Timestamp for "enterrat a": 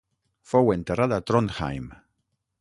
0.75-1.19